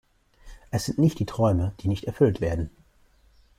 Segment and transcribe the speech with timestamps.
[0.71, 2.71] Es sind nicht die Träume, die nicht erfüllt werden.